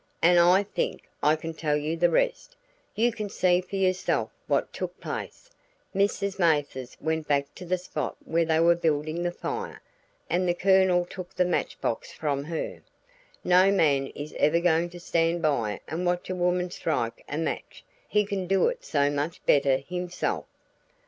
[0.19, 2.55] "And I think I can tell you the rest.
[2.95, 5.51] You can see for yourself what took place.
[5.93, 6.39] Mrs.
[6.39, 9.79] Mathers went back to the spot where they were building the fire,
[10.27, 12.81] and the Colonel took the match box from her.
[13.43, 17.83] No man is ever going to stand by and watch a woman strike a match
[18.07, 20.45] he can do it so much better himself.